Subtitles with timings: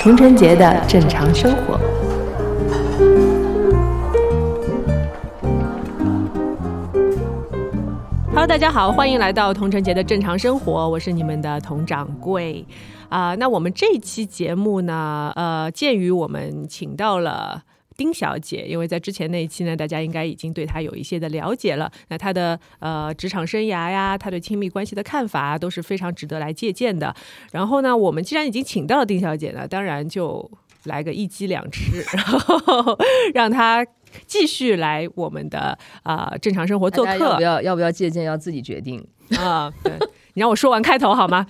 [0.00, 1.78] 童晨杰的正常生活。
[8.30, 12.64] Hello，大家好，欢迎来到童晨杰的正常生活，我是你们的童掌柜
[13.10, 13.34] 啊。
[13.34, 17.62] 那我们这期节目呢，呃，鉴于我们请到了。
[17.98, 21.90] 丁小姐，因为在之前那一期呢，大家应该已经对她有一些的了解了。
[22.08, 27.14] 那她的呃职场生涯呀，她对亲密关系的看法都是非常值得来借鉴的。
[27.50, 30.48] 然后呢，我们既然已经请到了丁小姐呢，当然就
[30.84, 32.96] 来个一鸡两吃，然后
[33.34, 33.84] 让她
[34.26, 37.16] 继续来我们的啊正常生活做客。
[37.18, 39.04] 要不要要不要借鉴，要自己决定
[39.36, 39.70] 啊。
[39.82, 39.92] 对。
[40.38, 41.44] 你让我说完开头好吗？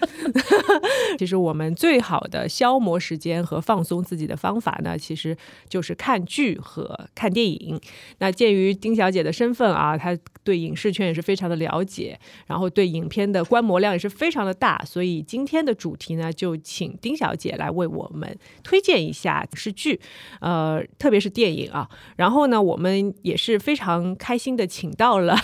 [1.19, 5.37] 其实我们最好的消磨时间和放松自己的方法呢，其实
[5.69, 7.78] 就是看剧和看电影。
[8.20, 20.00] 那鉴于丁小姐的身份啊，她对影视圈也是非常的了解，然后对影片的观摩量也是非常的大，所以今天的主题呢，就请丁小姐来为我们推荐一下影视剧，
[20.41, 21.86] 呃，特别是电影啊。
[22.17, 25.36] 然后呢，我们也是非常开心的请到了。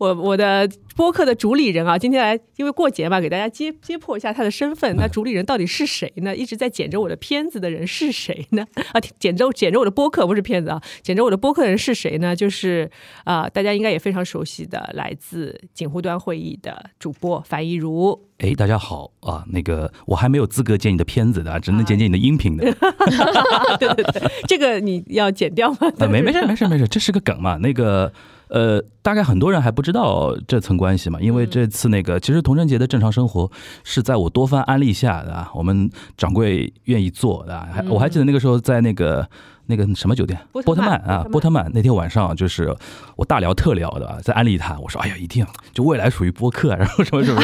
[0.00, 4.96] 我我的播客的主理人啊，今天来因为过节嘛，给大家揭揭破一下他的身份。
[4.96, 6.34] 那主理人到底是谁呢？
[6.34, 8.64] 一直在剪着我的片子的人是谁呢？
[8.94, 12.34] 啊，剪着剪着我的播客不是片子啊，剪着我的播客的人是谁呢？
[12.34, 12.90] 就是
[13.24, 18.18] 啊，大家应该也非常熟悉的，来自锦湖端会议的主播樊一茹。
[18.38, 22.64] 哎，大家好啊，那个我还没有资格剪你的片子的，只能剪剪你的音频的。
[23.78, 25.92] 对对对，这个你要剪掉吗？
[26.10, 28.10] 没没事没事没事，这是个梗嘛，那个。
[28.50, 33.50] 呃，大概很多人还不知道这层关系嘛，因为这次那个其实童贞杰的正常生活
[33.84, 39.28] 是在我多番安利下的，我们掌柜愿意做的，还我还记得那个时候在那个
[39.66, 40.38] 那个什么酒店？
[40.50, 41.70] 波特曼啊，波特曼。
[41.72, 42.76] 那天晚上就是
[43.16, 47.40] 我大聊特聊的，在安利他，我说哎呀一定就未来属于播客，然后什么什么。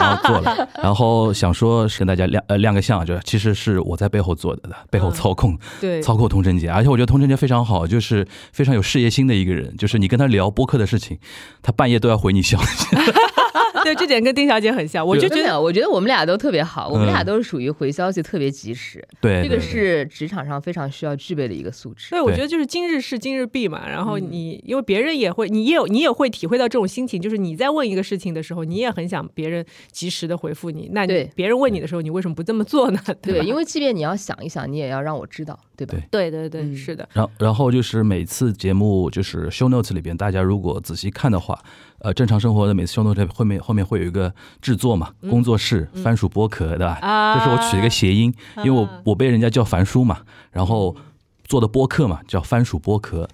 [0.00, 11.18] 然后做了， 然后想说跟大家亮呃亮个相，就其实是我在背后做的的，背后操控，对，操控童晨杰，而且我觉得童晨杰非常好，就是非常有事业心的一个人，就是你跟他聊播客的事情，
[11.62, 12.86] 他半夜都要回你消息。
[13.84, 19.06] 对，这点跟丁小姐很像，我就觉得，我觉得我们俩都特别好，我们俩都是属于回消息特别及时。
[19.20, 22.10] 对，这个是职场上非常需要具备的一个素质。
[22.10, 23.88] 对，我觉得就是今日事今日毕嘛。
[23.88, 30.90] 然后你，因为别人也会，你也有，你也会体会到这种心情，就是你在问一个事情的时候，你也很想别人及时的回复你。
[30.92, 33.00] 那对别人问你的时候，你为什么不这么做呢？
[33.22, 35.94] 对， 因为即便你要想一想，你也要让我知道，对吧？
[36.10, 37.08] 对对对，是的。
[37.12, 41.58] 然然后就是每次节目就是 show notes 里边，大家如果仔细看的话。
[42.00, 46.98] 呃，正常生活的每次修动这后面后面会有一个制作嘛，工作室番薯剥壳，对吧？
[47.02, 50.96] 啊，这是我取了一个谐音，因为我我被人家叫樊叔嘛，然后
[51.44, 53.28] 做的播客嘛叫番薯剥壳，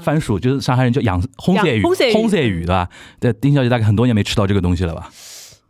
[0.00, 2.88] 番薯就是上海人叫养红色鱼，红色鱼对吧？
[3.20, 5.10] 对，丁小姐大概很多年没吃到这个东西了吧？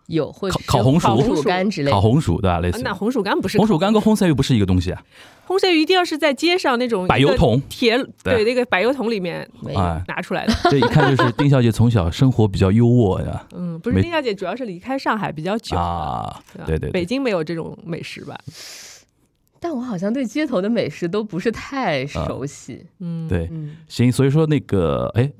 [0.06, 2.60] 有会烤烤红薯、红薯干之类，烤红薯对吧？
[2.60, 5.02] 类似那红薯干不是红薯干跟红色鱼不是一个东西啊。
[5.44, 10.54] 红色鱼一定要是在街上那种柏油桶铁对那个柏油桶里面啊拿出来的。
[10.70, 13.44] 这一看就是丁小姐从小生活比较优渥呀。
[13.54, 16.42] 嗯，不是丁小姐主要是离开上海比较久啊。
[16.64, 18.38] 对对，北京没有这种美食吧？
[19.60, 22.84] 但我好像对街头的美食都不是太熟悉。
[23.00, 23.50] 嗯，对，
[23.88, 25.30] 行，所以说那个哎，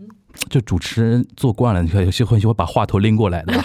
[0.48, 3.52] 就主持人做惯了，你看有些会喜欢把话头拎过来的。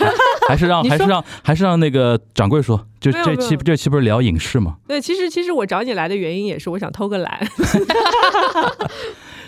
[0.49, 4.77] 还是让还是让还是让那个掌柜说，就这期这期不是聊影视吗？
[4.87, 7.39] 对，其实其实我找你来的原因也是我想偷个懒。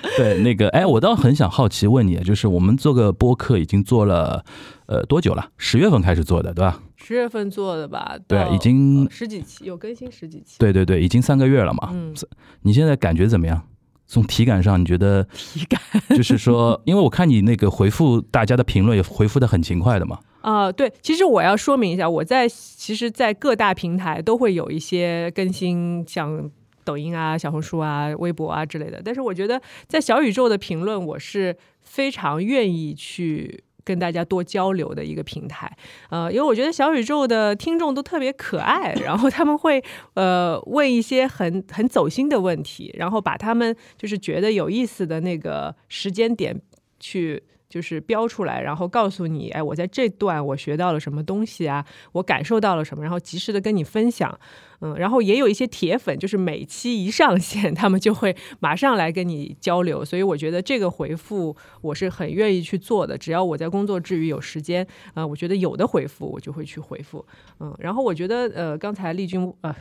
[0.17, 4.43] 对，那个哎，我倒很想好奇问你，就是我们做个播客已经做了
[4.87, 5.49] 呃多久了？
[5.57, 6.79] 十月份开始做的，对吧？
[6.95, 8.15] 十月份做的吧？
[8.27, 10.55] 对，已经十几期，有更新十几期。
[10.57, 11.89] 对对对，已经三个月了嘛。
[11.91, 12.13] 嗯，
[12.61, 13.61] 你现在感觉怎么样？
[14.07, 15.79] 从体感上，你觉得体感
[16.15, 20.17] 就是说，因为我看你那个回复大家的评论也回复的很勤快的嘛。
[20.41, 26.49] 啊，对，其实我要说明一下，我在其实，在各大平台都会有一些更新，像
[26.85, 29.01] 抖音啊、小红书啊、微博啊之类的。
[29.03, 35.69] 但是我觉得，在小宇宙的评论，我是非常愿意去跟大家多交流的一个平台。
[36.09, 39.83] 呃，因为我觉得小宇宙的听众都特别可爱，然后他们会
[40.13, 46.61] 呃问一些很很走心的问题，然后把他们就是觉得有意思的那个时间点
[46.97, 47.43] 去。
[47.69, 54.39] 就是标出来，然后告诉你，哎，我在这段我学到了什么东西啊，我感受到了什么，然后及时的跟你分享。
[54.81, 67.25] 嗯，然后也有一些铁粉，就是每期一上线， 他们就会马上来跟你交流，所以我觉得这个回复我是很愿意去做的，只要我在工作之余有时间，呃，我觉得有的回复我就会去回复，
[67.59, 69.75] 嗯，然后我觉得呃，刚才丽君呃，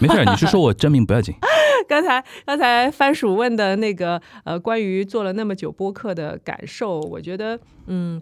[0.00, 1.34] 没事，你是说我真名不要紧。
[1.88, 8.20] 刚才刚才番薯问的那个呃，关于做了那么久播客的感受，我觉得嗯。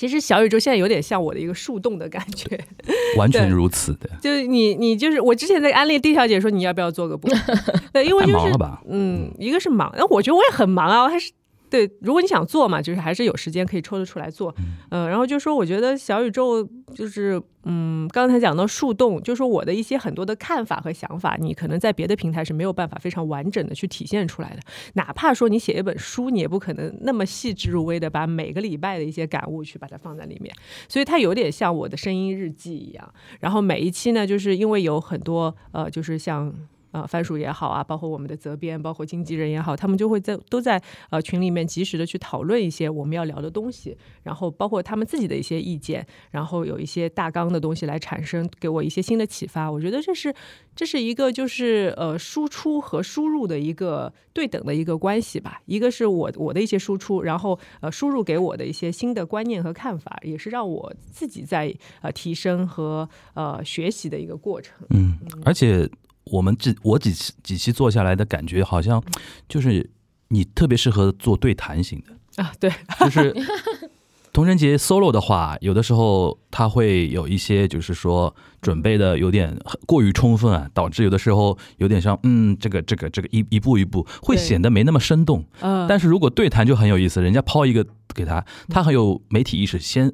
[0.00, 2.58] 其实小宇宙现在有点像我的一个树洞的感觉，
[3.18, 4.08] 完全如此的。
[4.18, 7.30] 就是你，你就是我之前在安利丁小姐说你要不要做个播，
[7.92, 8.54] 对，因为就是
[8.88, 11.30] 嗯，一个是忙，那我觉得我也很忙啊，我还是。
[11.70, 14.52] 对，如果你想做嘛，就是还是有时间可以抽得出来做，
[14.90, 24.60] 嗯，然后就说我觉得小宇宙就是，嗯，刚才讲到树洞，就说我的一些很多的看法和想法，你可能在别的平台是没有办法非常完整的去体现出来的，
[24.94, 30.52] 哪怕说你写一本书，你也不可能那么细致入微的把每个礼拜的一些感悟去把它放在里面，
[30.88, 36.52] 所以它有点像我的声音日记一样，然后每一期呢，就是因为有很多呃，就是像。
[36.92, 49.70] 呃，番薯也好啊，包括我们的责编，包括经纪人也好，他们就会在都在呃群里面及时的去讨论一些我们要聊的东西，然后包括他们自己的一些意见，然后有一些大纲的东西来产生，给我一些新的启发。
[49.70, 50.34] 我觉得这是
[50.74, 55.62] 这是一个就是呃输出和输入的一个对等的一个关系吧。
[55.66, 61.72] 一个是我我的一些输出，然后呃输入给我的一些新的观念和看法，也是让我自己在
[62.02, 64.74] 呃提升和呃学习的一个过程。
[64.90, 65.88] 嗯，而且。
[66.24, 69.02] 我们几我几期几期做下来的感觉，好像
[69.48, 69.90] 就是
[70.28, 72.70] 你特别适合做对谈型的啊，对，
[73.00, 73.34] 就是
[74.32, 85.44] 童贞杰 solo 的话，有的时候他会有一些，就是说准备的有点过于充分啊，导致有的时候有点像嗯，这个这个这个一一步一步会显得没那么生动。
[85.60, 87.84] 嗯，但是如果对谈就很有意思，人家抛一个
[88.14, 90.12] 给他，他很有媒体意识，先。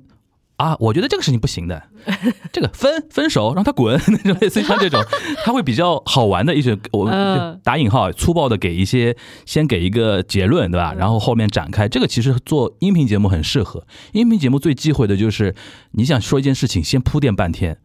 [0.56, 1.82] 啊，我觉得这个事情不行的，
[2.50, 5.05] 这个分分手让他滚 那种类似于像这种，
[5.44, 10.94] 他会比较好玩的一些，我们打引号粗暴的给一些，先给一个结论，对吧？
[10.97, 13.87] 然后后面展开，这个其实做音频节目很适合。
[14.12, 15.55] 音频节目最忌讳的就是
[15.93, 17.79] 你想说一件事情，先铺垫半天。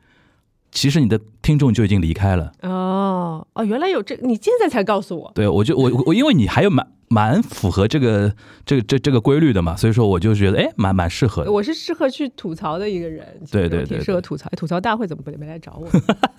[0.72, 5.32] 其实你的听众就已经离开了哦哦，原来有这，你现在才告诉我。
[5.36, 8.34] 对，我就我我因为你还有蛮蛮符合这个
[8.66, 11.44] 这个这这个规律的嘛，所以说我就觉得哎，蛮蛮适合。
[11.52, 14.50] 我是适合去吐槽的一个人，对对对，适合吐槽。
[14.56, 15.88] 吐槽大会怎么没没来找我？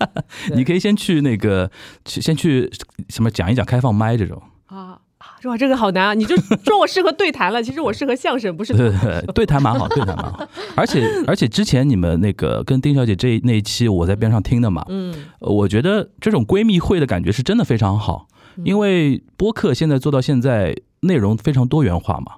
[0.55, 1.69] 你可以先去那个
[2.03, 2.71] 去先去
[3.09, 4.99] 什么讲一讲开放麦这种啊。
[5.45, 6.13] 哇，这个好难啊！
[6.13, 6.35] 你就
[6.65, 10.47] 说我适合对谈了，其实我适合相声，不是对对对谈蛮好，对谈蛮好。
[10.75, 18.27] 而且而且之前你们那个跟丁小姐这那一期，我在边上听的嘛，嗯，我觉得这种闺蜜会的感觉是真的非常好，
[18.63, 22.33] 因为播客现在做到现在，内容非常多元化嘛，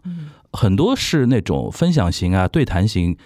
[0.52, 3.18] 很多是那种分享型啊，对谈型。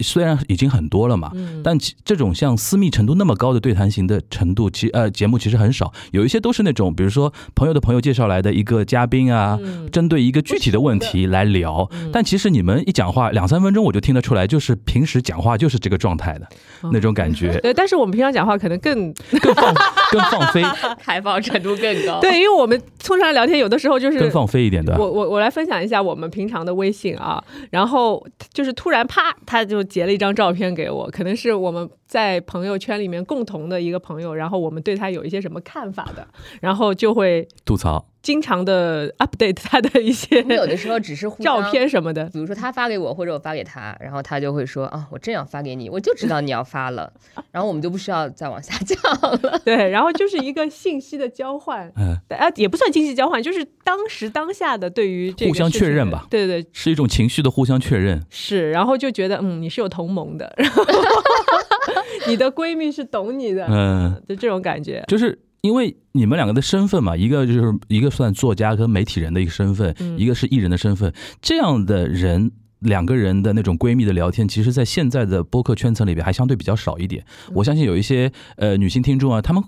[0.00, 1.30] 虽然已经很多了嘛，
[1.62, 5.92] 但这种像私密程度那么高的对谈型的程度，其呃节目其实很少。
[6.12, 9.58] 有一些都是那种，比如说朋友的朋友介绍来的一个嘉宾啊，
[9.90, 11.88] 针对一个具体的问题来聊。
[12.12, 16.46] 但其实你们一讲话两三分钟，我就听得出来，就是平时讲话就是这个状态的
[16.92, 17.58] 那种感觉。
[17.62, 19.74] 对，但是我们平常讲话可能更更放
[20.10, 20.62] 更放飞，
[21.00, 22.20] 开放程度更高。
[22.20, 24.96] 对，因为我们通常聊天有的时候就是更放飞一点的。
[24.98, 29.75] 我我我来分享一下我们平常的微信啊，然后就是突然啪，他就。
[29.76, 36.26] 就截了一张照片给我，可能是我们在朋友圈里面共同的一个朋友，然后我们对他有一些什么看法的，
[36.62, 38.06] 然后就会吐槽。
[38.26, 47.12] 经常的 update 他的一些，有的时候只是照片什么的，比如说他发给我或者我发给他，然后他就会说啊，我正要发给你，我就知道你要发了，
[47.52, 49.60] 然后我们就不需要再往下讲了。
[49.64, 58.20] 对，然后就是一个信息的交换，嗯，啊，也不算信息交换，就是当时当下的对于互相确认吧，对对，是一种情绪的互相确认。
[58.28, 60.84] 是，然后就觉得嗯，你是有同盟的，然后
[62.26, 65.38] 你的闺蜜是懂你的，嗯，就这种感觉，就是。
[65.66, 72.52] 因为你们两个的身份嘛，一个就是一个算作家跟媒体人的一个身份，一个是艺人的身份，这样的人。
[72.80, 77.24] 两个人的那种闺蜜的聊天，其实，在现在的播客圈层里边还相对比较少一点。
[77.54, 79.62] 我相信有一些呃女性听众啊，她们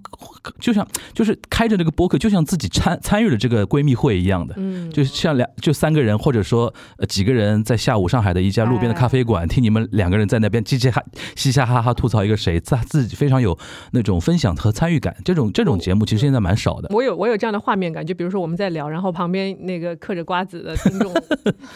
[0.60, 11.02] 就像就是开着这个播客，就像自己参参与了这个闺蜜会一样的，嗯，就像两就三个人或者说呃几个人在下午上海的一家路边的咖啡馆，听你们两个人在那边叽叽哈
[11.34, 13.58] 嘻嘻哈哈吐槽一个谁，自自己非常有
[13.92, 15.16] 那种分享和参与感。
[15.24, 16.88] 这种这种节目其实现在蛮少的。
[16.94, 21.12] 我有我有这样的画面感，就比如说我们在聊，然后旁边那个嗑着瓜子的听众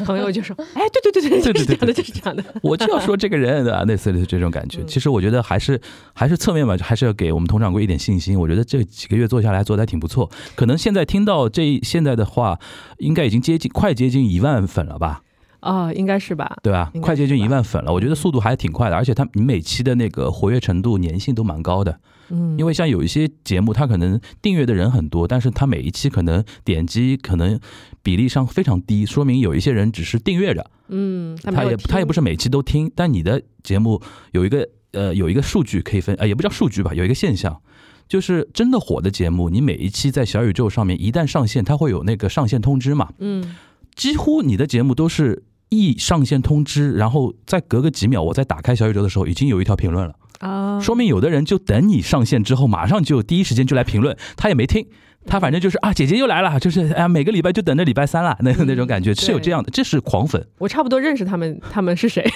[0.05, 2.43] 朋友就说：“哎，对对对。”对对对对，就是这样的。
[2.62, 4.83] 我就要说这个人啊，类似的这种感觉。
[4.85, 5.81] 其实我觉得还是
[6.12, 8.38] 还是侧面吧，还是要给我们佟掌柜一点信心。
[8.38, 10.31] 我觉得这几个月做下来做的还挺不错。
[10.55, 12.59] 可能现在听到这现在的话，
[12.99, 15.23] 应该已经接近快接近一万粉了吧？
[15.62, 16.57] 啊，应该是吧？
[16.62, 22.00] 对吧快接近一万粉了，我觉得速度还挺快的，而且它你每期的那个活跃程度、粘性都蛮高的。
[22.31, 27.61] 嗯，因为像有一些节目，它可能订阅的人很多，但是它每一期可能点击可能
[28.02, 32.90] 比例上非常低，说明有一些人只是订阅着，嗯，他他也他也不是每期都听。
[32.95, 34.02] 但你的节目
[34.33, 37.61] 有一个呃有一个数据可以分，呃也不叫数据吧，有一个现象。
[38.09, 43.11] 就是真的火的节目，你每一期在小宇宙上面一旦上线，它会有那个上线通知嘛？
[43.21, 43.54] 嗯
[43.95, 45.42] 几乎你的节目都是
[45.73, 54.87] 一上线通知，然后再隔个几秒，我再打开小宇宙的时候，已经有一条评论了，啊，说明有的人就等你上线之后，马上就第一时间就来评论，他也没听。
[55.25, 60.45] 他反正就是啊，姐姐又来了，就是哎呀，每个礼拜就等着礼拜三了，那 那种感觉是有这样的，这是狂粉。
[60.59, 62.29] 我差不多认识他们，他们是谁？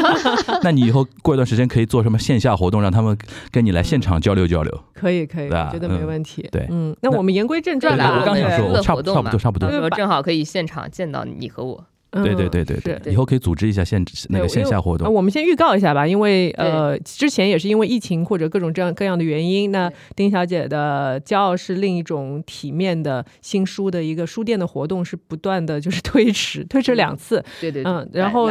[0.64, 3.14] 那你以后过一段时间可以做什么线下活动，让他们
[3.50, 4.80] 跟你来现场交流交流。
[4.94, 6.48] 可以可以，觉得没嗯问题。
[6.50, 8.18] 对嗯，那那我们言归正传对吧。
[8.18, 11.84] 我刚想说我差不多差不多差不多正好可以现场见到你和我。
[12.12, 15.14] 嗯对对对对对，以后可以组织一下线那个线下活呃动。
[15.14, 28.50] 我们先预告一下吧，因为呃，之前也是因为疫情或者各种这样各样的原因，那丁小姐的骄傲是另一种体面的新书的一个书店的活动是不断的就是推迟，推迟两次，对对对嗯然后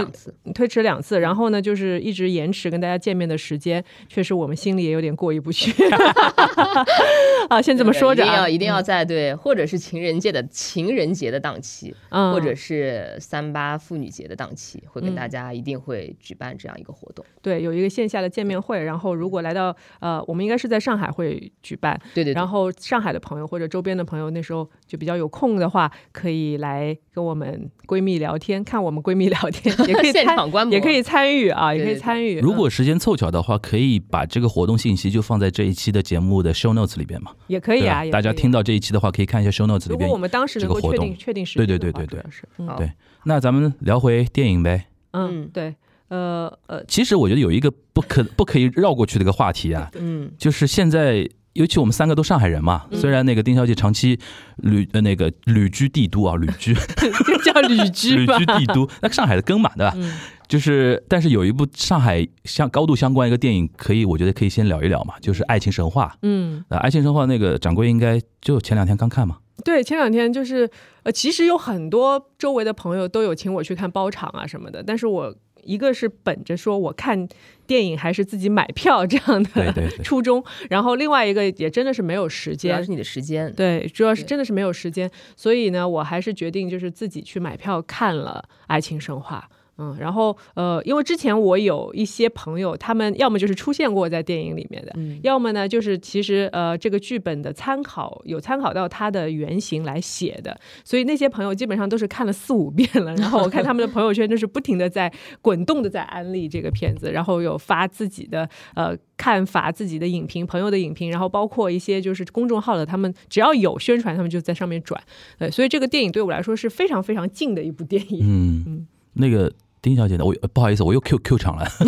[0.54, 5.74] 推迟两次，然后呢就是一直延迟跟大家见面的时间，确实我们心里也有点过意不去。
[7.50, 17.26] 啊，先这么说着啊，一定要一定要在对，或者是情人节的情人节的档期，嗯，或者是三八妇女节的档期，会跟嗯大家一定会举办这样一个活动。
[17.42, 32.40] 对有一个线下的见面会，然后如果来到呃，我们应该是在上海会举办，对对对，然后上海的朋友或者周边的朋友，那时候就比较有空的话，可以来跟我们闺蜜聊天，看我们闺蜜聊天，也可以现参，场观摩也可以参与啊，也可以对对参与。
[32.40, 37.32] 如嗯果时间凑巧的话，可以把这个活动信息就放在这一期的节目的 show notes 里边嘛。
[37.48, 40.20] 也可以啊，大家听到这一期的话，可以看一下 show notes 里边如果我。
[40.20, 42.92] 们当时能够确定确定时对间对，对对对对是嗯对
[43.24, 44.86] 那咱们聊回电影呗。
[45.12, 45.76] 嗯嗯对
[46.10, 54.20] 呃呃其实我觉得有一个不可 不可以绕过去的一个话题啊，嗯，就是现在，尤其我们三个都上海人嘛，嗯虽然那个丁小姐长期
[54.58, 56.74] 旅呃那个旅居帝都啊，旅居
[57.44, 59.94] 叫旅居吧， 旅居帝都，那上海的根嘛，对吧？
[59.98, 60.18] 嗯
[60.50, 66.12] 就是，但是有一部上海相高度相关一个电影，可以我觉得可以先聊一聊嘛，就是《爱情神话》。
[66.24, 69.38] 嗯，呃，《爱情神话》那个掌柜应该就前两天刚看嘛。
[69.64, 70.70] 对，前两天就是
[71.04, 77.28] 呃，其实有很多周围的朋友都有请我去看包场啊什么的，但是我一个是本着说我看
[77.68, 82.90] 电影还是自己买票这样的对对对 初衷，然后另外一个也真的是没有时间主要是。
[82.92, 83.54] 你的时间。
[83.54, 89.50] 对，主要是真的是没有时间，所以呢，我还是决定就是自己去买票看了《爱情神话》。
[89.80, 103.16] 嗯，然后呃，因为之前我有一些朋友，他们要么就是出现过在电影里面的，嗯，要么呢就是其实呃这个剧本的参考有参考到它的原型来写的，所以那些朋友基本上都是看了四五遍了。
[103.16, 115.02] 然后我看他们的朋友圈就是不停的在滚动的在安利这个片子，然后有发自己的呃看法、自己的影评、朋友的影评，然后包括一些就是公众号的，他们只要有宣传，他们就在上面转。
[115.38, 118.20] 对，所以这个电影对我来说是非常非常近的一部电影。
[118.24, 121.66] 嗯，那个丁小姐呢，我呃不好意思，我又 Q Q 场了，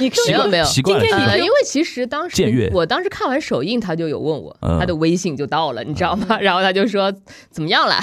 [0.00, 0.64] 你没有没有？
[0.64, 1.04] 习惯了。
[1.04, 4.78] 今天你因为其实当时我当时看完首映，他就有问我，嗯。
[4.78, 6.38] 他的微信就到了，你知道吗？
[6.40, 7.12] 然后他就说
[7.50, 7.94] 怎么样了？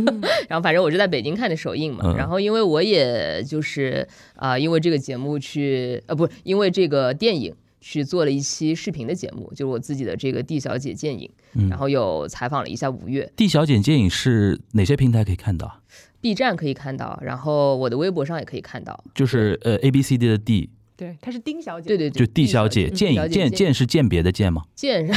[0.48, 2.16] 然后反正我是在北京看的首映嘛，嗯。
[2.16, 7.54] 然后因为我也就是啊、因为这个节目去呃不，因为这个电影。
[7.78, 11.68] 去做了一期视频的节目，就是我自己的这个 D 小姐见影，嗯。
[11.68, 13.30] 然后有采访了一下五月。
[13.36, 15.82] 地小姐电影是哪些平台可以看到？
[16.26, 19.04] ，B 站可以看到，然后我的微博上也可以看到。
[19.14, 24.62] 就是呃 A B C D 的 D，对，她是丁小姐，对对对，就 D 小姐，嗯见 D 小影见姐见见是鉴别的鉴吗？
[24.74, 25.08] 见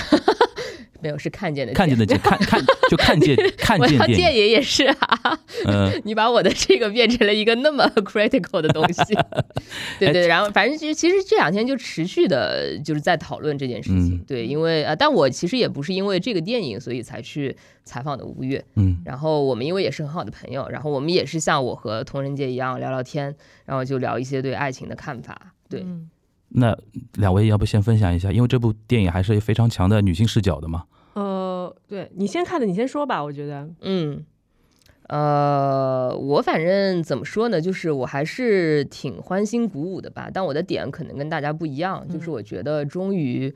[1.01, 4.07] 没有是看见的看见的见，看看就看见 看我要见。
[4.07, 5.89] 电影，见爷爷是啊，嗯。
[6.05, 9.01] 你把我的这个变成了一个那么 critical 的东西，
[9.99, 14.23] 对对，然后反正就其实这两天就持续的就是在讨论这件事情，嗯。
[14.27, 19.01] 对，因为啊、呃但我其实也不是因为这个电影所以才去采访的吴越，嗯。
[19.05, 23.33] 然后我们因为也是很好的朋友，然后我们也是像我和童仁杰一样聊聊天，
[23.65, 26.09] 然后就聊一些对爱情的看法，对，嗯
[26.49, 26.77] 那
[27.13, 30.83] 两位要不先分享一下，因为这部电影还是非常强的女性视角的嘛。
[31.13, 33.69] 呃，对你先看的，你先说吧，我觉得。
[33.81, 34.25] 嗯，
[35.07, 40.29] 呃，我反正怎么说呢，就是我还是挺欢欣鼓舞的吧。
[40.33, 43.53] 但我的点可能跟大家不一样，就是我觉得终于，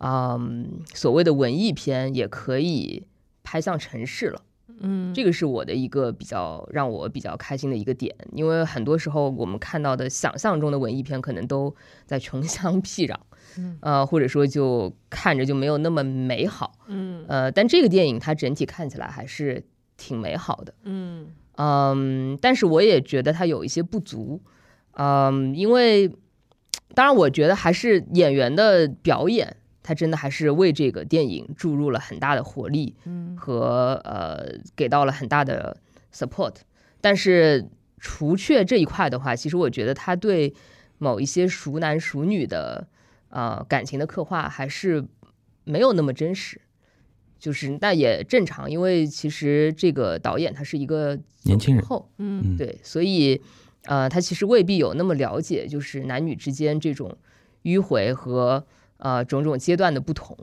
[0.00, 3.06] 嗯，所谓的文艺片也可以
[3.42, 4.40] 拍向城市了。
[4.80, 11.74] 嗯，这个是我的一个比较让我比较开心的一个点，因为很多时候我们看到的想象中的文艺片可能都
[12.06, 13.16] 在穷乡僻壤，
[13.58, 13.78] 嗯。
[13.80, 17.24] 呃，或者说就看着就没有那么美好，嗯。
[17.28, 19.64] 呃，但这个电影它整体看起来还是
[19.96, 20.74] 挺美好的。
[20.82, 21.28] 嗯。
[21.56, 24.42] 嗯，但是我也觉得它有一些不足，
[24.94, 26.08] 嗯，因为
[26.94, 33.36] 当然我觉得还是演员的表演，他真的还是为这个电影注入了很大的活力，嗯。
[33.36, 35.76] 和呃给到了很大的
[36.12, 36.56] support，
[37.00, 40.52] 但是除却这一块的话，其实我觉得他对
[40.98, 42.88] 某一些熟男熟女的
[43.28, 45.06] 呃感情的刻画还是
[45.62, 46.60] 没有那么真实。
[47.36, 53.38] 就是那也正常，因为其实这个导演他是一个年轻人后，嗯嗯，对，所以
[53.82, 57.14] 呃，他其实未必有那么了解，就是男女之间这种
[57.64, 58.64] 迂回和
[59.04, 60.36] 呃种种阶段的不同。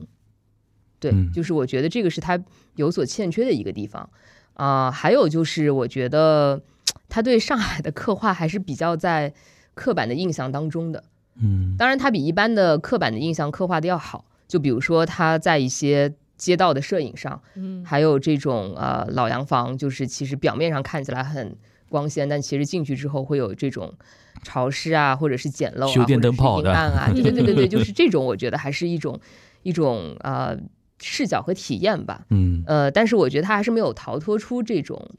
[1.00, 2.40] 对，嗯就是我觉得这个是他
[2.76, 4.08] 有所欠缺的一个地方
[4.54, 6.62] 啊、还有就是我觉得
[7.10, 9.34] 他对上海的刻画还是比较在
[9.74, 11.04] 刻板的印象当中的。
[11.42, 14.26] 嗯当然，他比一般的刻板的印象刻画的要好。
[14.48, 21.58] 就比如说他在一些街道的摄影上，嗯还有这种呃老洋房，就是其实表面上看起来很
[21.92, 23.94] 光鲜，但其实进去之后会有这种
[24.42, 29.20] 潮湿啊，或者是简陋啊，修电灯泡的或者是阴暗啊， 对对对对对，就是这种，我觉得还是一种
[29.64, 30.58] 一种呃
[31.00, 32.26] 视角和体验吧。
[32.30, 35.12] 嗯呃，但是我觉得他还是没有逃脱出这种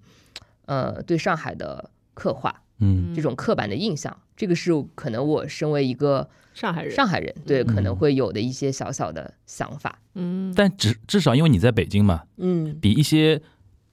[0.64, 4.17] 呃对上海的刻画，嗯这种刻板的印象。
[4.35, 10.00] 这个是可能我身为一个上海人，上海人，对可能嗯会有的一些小小的想法。
[10.14, 13.41] 嗯但至至少因为你在北京嘛，嗯，比一些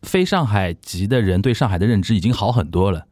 [0.01, 3.05] 非上海籍的人对上海的认知已经好很多了。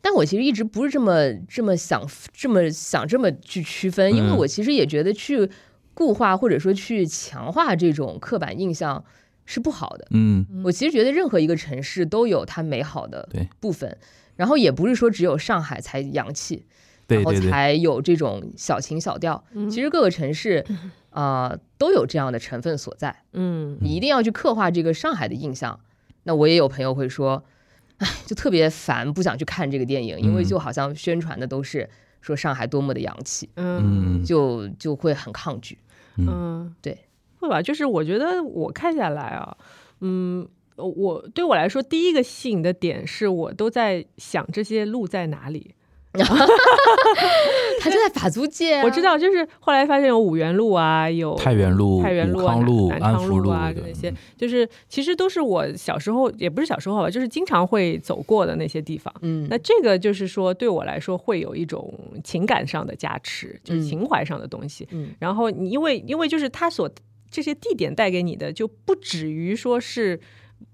[0.00, 5.50] 但我其实一直不是这么这么想这么想这么去区分，因为嗯我其实也觉得去
[5.92, 9.04] 固化或者说去强化这种刻板印象
[9.44, 10.06] 是不好的。
[10.10, 13.98] 嗯我其实觉得任何一个城市都有它美好的部分，
[14.36, 16.64] 然后也不是说只有上海才洋气，
[17.08, 19.44] 然后才有这种小情小调。
[19.52, 20.64] 嗯其实各个城市
[21.10, 23.24] 啊、 都有这样的成分所在。
[23.32, 25.80] 嗯你一定要去刻画这个上海的印象。
[26.28, 27.42] 那我也有朋友会说，
[27.96, 31.88] 哎，就特别烦，不想去看这个电影，因为嗯就好像宣传的都是
[32.20, 35.78] 说上海多么的洋气，嗯嗯就就会很抗拒。
[36.18, 36.98] 嗯，对，
[37.40, 37.62] 会吧？
[37.62, 39.56] 就是我觉得我看下来啊，
[40.00, 45.74] 嗯，我对我来说第一个吸引的点是我都在想这些路在哪里。
[47.80, 59.12] 他就在法租界、啊，我知道，就是后来发现有五原路啊，有太原路、太原路康路、安福啊对那些，就是其实都是我小时候，也不是小时候吧，就是经常会走过的那些地方。
[59.20, 61.92] 嗯，那这个就是说，对我来说会有一种
[62.24, 64.88] 情感上的加持，就是嗯情怀上的东西。
[64.90, 66.90] 嗯然后你因为因为就是他所
[67.30, 70.18] 这些地点带给你的，就不止于说是。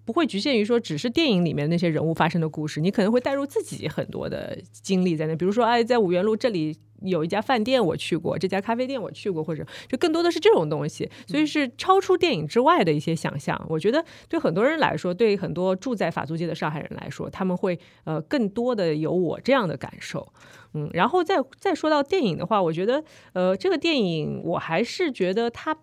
[0.04, 5.34] 不会局限于说只是电影里面那些人物发生的故事，你可能会带入自己很多的经历在那。
[5.34, 13.58] 比如说，哎，在五原路这里有一家饭店我去过，这家咖啡店我去过，或者就更多的是这种东西，所以是超出电影之外的一些想象。
[13.68, 20.32] 我觉得对很多人来说，对很多住在法租界的上海人来说，他们会呃更多的有我这样的感受。
[20.74, 25.74] 嗯，然后再再说到电影的话，我觉得呃这个电影我还是觉得它。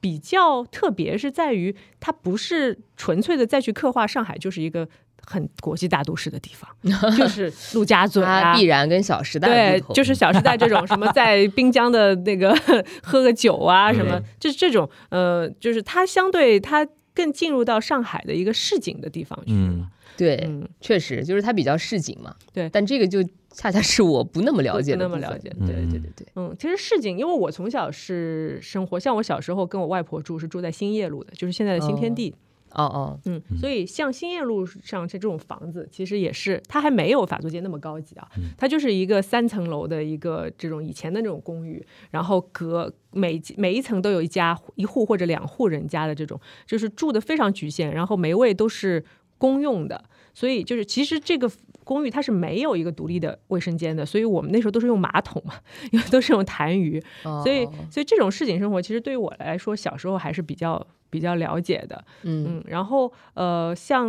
[0.00, 4.88] 比较特别是在于，它不是纯粹的再去刻画上海就是一个
[5.24, 6.70] 很国际大都市的地方，
[7.16, 8.52] 就是陆家嘴啊。
[8.52, 12.56] 它必，然跟《小时代》对就是《小时代》这种什么在滨江的那个
[13.02, 19.80] 喝个酒啊，什么，就是这种呃，就是它相对它更进入到上海的一个市井的地方去嗯。
[19.80, 19.88] 了。
[20.16, 22.34] 对，嗯，确实就是它比较市井嘛。
[22.52, 22.68] 对。
[22.70, 32.34] 但这个就恰恰是我不那么了解不那么了解对嗯对对对，嗯，其实市井，因为我从小是生活，像我小时候跟我外婆住是住在兴业路的，就是现在的新天地。
[32.70, 49.02] 哦哦，嗯，所以像兴业路上这种房子，其实也是它还没有法租界那么高级啊，它就是一个三层楼的一个这种以前的那种公寓，然后隔每每一层都有一家一户或者两户人家的这种，就是住的非常局限，然后每位都是
[49.38, 51.50] 公用的，所以就是其实这个。
[51.88, 55.54] 公寓它是没有一个独立的卫生间的，所以我们那时候都是用马桶嘛，
[55.90, 62.04] 因为都是用痰盂，哦所以所以这种市井生活其实对于我来说，小时候还是比较比较了解的。
[62.24, 64.06] 嗯嗯，然后呃，像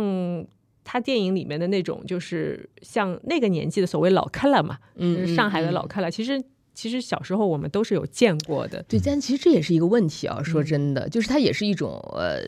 [0.84, 6.42] 他电影里面的那种，就是像那个年纪的所谓老克拉嘛，就嗯是上海的嗯老克拉，其实
[6.74, 8.82] 其实小时候我们都是有见过的。
[8.88, 10.36] 对，但其实这也是一个问题啊。
[10.38, 12.42] 嗯说真的，就是它也是一种呃，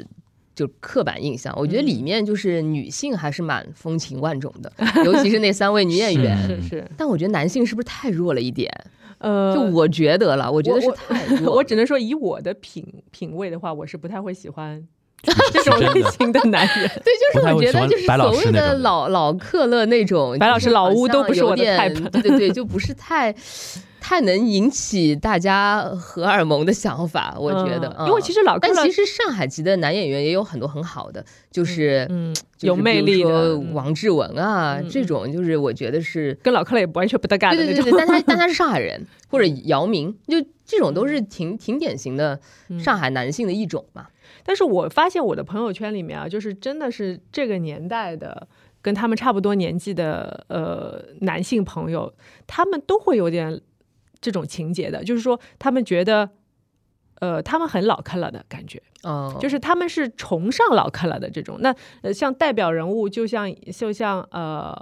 [0.54, 1.54] 就刻板印象。
[1.56, 4.72] 我觉得嗯里面就是女性还是蛮风情万种的，
[5.04, 6.36] 尤其是那三位女 演员。
[6.46, 8.70] 是是，但我觉得男性是不是太弱了一点？
[9.18, 11.52] 呃，就我觉得了，我觉得是太弱了。
[11.54, 14.82] 我只能说，以我的品品味的话，我是不太会喜欢
[15.22, 16.88] 这种类型的男人。
[17.04, 23.32] 对，就是我觉得就是所谓的老老克勒那种，白老师老屋都不是我的有点 type 对对对，就不是太
[24.04, 36.36] 太能引起大家荷尔蒙的想法，我觉得，嗯因为其实老克但其实上海籍的男演员也有很多很好的，就是嗯就是有魅力的嗯王志文啊嗯这种，就是我觉得是。
[36.42, 37.84] 跟老克勒也完全不搭嘎的那种。
[37.84, 44.08] 对对对对，但他但他是上海人， 或者姚明，就这种都是挺挺典型的嗯上海男性的一种嘛。
[44.42, 48.48] 但是我发现我的朋友圈里面啊，就是真的是这个年代的，
[48.80, 52.12] 跟他们差不多年纪的呃男性朋友，
[52.48, 53.60] 他们都会有点
[54.22, 56.30] 这种情节的，就是说他们觉得。
[57.20, 61.56] 呃，他们很老克了的感觉，哦，就是他们是崇尚老克了的这种。
[61.60, 64.76] 那呃，像代表人物，就像就像呃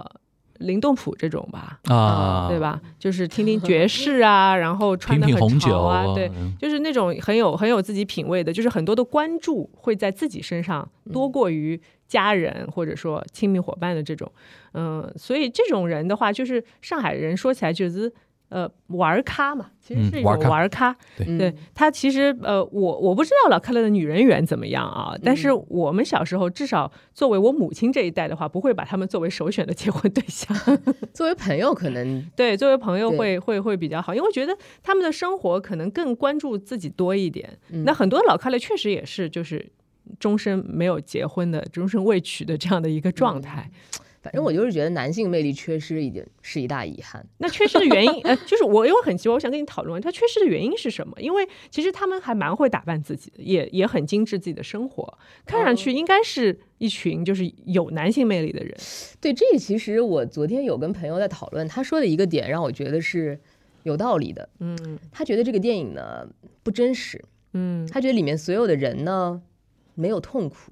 [0.57, 2.57] 林动普这种吧，啊，对？
[2.59, 2.81] 吧？
[2.97, 14.31] 就是听听爵士啊， 然后穿的很潮啊，对，嗯就是那种很有很有自己品味的，就是很多的关注会在自己身上多过于家人或者说亲密伙伴的这种，
[14.73, 18.11] 嗯、所以这种人的话，就是上海人说起来就是
[18.51, 20.97] 呃玩咖嘛，其实是一种嗯玩儿咖玩咖。
[21.25, 30.55] 嗯对他其实呃，我我不知道老克勒的女人缘怎么样啊，但是我们小时候至少作为我母亲这一代的话，不会把他们作为首选的结婚对象。
[31.13, 37.57] 作为朋友，可能对，作为朋友会会会比较好，因为觉得他们的生活可能更关注自己多一点。
[37.69, 39.71] 嗯那很多老克勒确实也是就是
[40.19, 43.71] 终身没有结婚的、终身未娶的这样的一个状态。
[44.21, 47.25] 反正我就是觉得男性魅力缺失一点是一大遗憾。
[47.39, 51.19] 那缺失的原因，呃，就是我因为很奇怪，我想跟你讨论，他缺失的原因是什么？
[51.19, 58.77] 因为其实他们还蛮会打扮自己的，也也很精致自己的生活，看上去应该是一群就是有男性魅力的人。
[59.19, 63.39] 对，这个其实我昨天有跟朋友在讨论，他说的一个点让我觉得是
[63.83, 64.47] 有道理的。
[64.59, 66.27] 嗯他觉得这个电影呢
[66.61, 69.41] 不真实，嗯他觉得里面所有的人呢
[69.95, 70.71] 没有痛苦。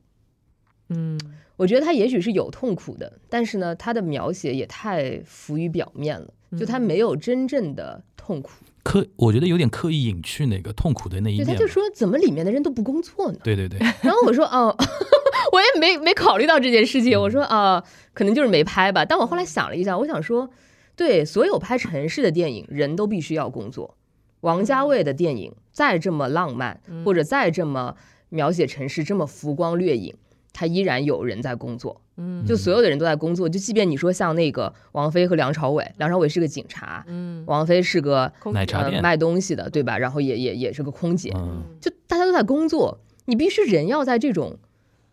[0.90, 1.20] 嗯
[1.60, 8.52] 我觉得他也许是有痛苦的，但是呢，他的描写也太浮于表面了，就他没有真正的痛苦。
[8.82, 11.54] 刻，我觉得有点刻意隐去那个痛苦的那一对，面吧。
[11.54, 13.38] 他就说怎么里面的人都不工作呢？
[13.44, 14.74] 对对对，然后我说哦，
[15.52, 17.20] 我也没没考虑到这件事情。
[17.20, 19.04] 我说啊、可能就是没拍吧。
[19.04, 20.50] 但我后来想了一下，我想说，
[20.96, 23.98] 对，所有拍城市的电影，人都必须要工作。
[24.40, 27.98] 王家卫的电影再这么浪漫，或者再这么
[28.30, 30.16] 描写城市这么浮光掠影，
[30.54, 32.02] 他依然有人在工作。
[32.22, 39.98] 嗯就所有的人都在工作，就即便你说像那个王菲和梁朝伟，梁朝伟是个警察，嗯，王菲是个空姐呃奶茶店卖东西的，对吧？
[39.98, 44.58] 然后也也也是个空姐，嗯，就大家都在工作，你必须人要在这种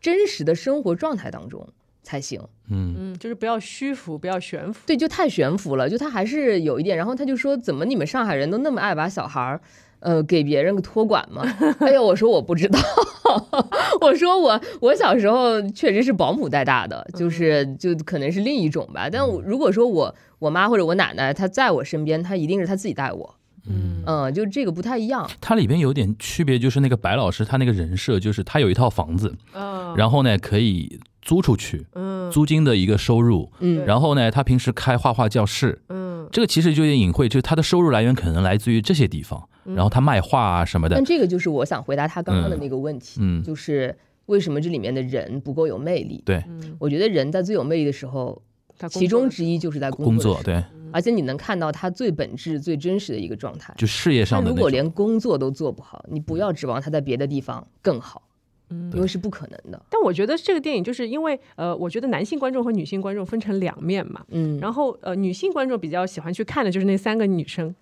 [0.00, 1.68] 真实的生活状态当中
[2.02, 2.40] 才行。
[2.68, 4.80] 嗯，嗯，就是不要虚浮，不要悬浮。
[4.84, 6.96] 对，就太悬浮了，就他还是有一点。
[6.96, 9.60] 然后他就说，怎么你们上海人都那么爱把小孩儿，
[10.06, 11.42] 呃，给别人托管吗？
[11.80, 12.78] 哎呦，我说我不知道，
[14.00, 19.08] 我说我我小时候确实是保姆带大的，就是就可能是另一种吧。
[19.10, 23.34] 但我如果说我我妈或者我奶奶她在我身边，她一定是她自己带我，
[23.68, 24.04] 嗯。
[24.06, 25.28] 嗯，就这个不太一样。
[25.40, 32.30] 它里边有点区别，就是那个白老师他那个人设，就是他有一套房子，嗯然后呢可以租出去，嗯。
[32.30, 36.28] 租金的一个收入，嗯，然后呢他平时开画画教室，嗯。
[36.30, 46.22] 这个其实就有点隐晦，就是他的收入来源可能来自于这些地方，然后他卖画啊什么的但，这个就是我想回答他刚刚的那个问题，嗯就是为什么这里面的人不够有魅力？
[46.24, 48.40] 对，嗯，我觉得人在最有魅力的时候，
[48.90, 53.72] 其中之一就是在工工作对，而且你能看到他最本质、最真实的一个状态。
[53.76, 58.22] 就事业他如果上的如果，连工作都做不好，你不要指望他在别的地方更好，
[58.70, 59.80] 嗯因为是不可能的。
[59.88, 64.24] 但我觉得这个电影就是因为呃，我觉得男性观众和女性观众分成两面嘛。
[64.30, 67.74] 嗯，然后呃，女性观众比较喜欢去看的就是那三个女生，